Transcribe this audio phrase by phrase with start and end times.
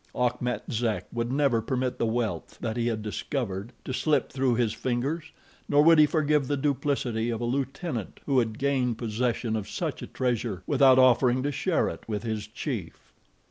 [0.15, 4.73] Achmet Zek would never permit the wealth that he had discovered to slip through his
[4.73, 5.25] fingers,
[5.69, 10.01] nor would he forgive the duplicity of a lieutenant who had gained possession of such
[10.01, 13.13] a treasure without offering to share it with his chief.